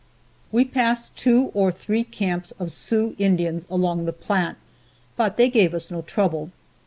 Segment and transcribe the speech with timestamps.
[0.51, 4.57] We passed two or three camps of Sioux Indians along the Platte,
[5.15, 6.49] but they gave us no trouble.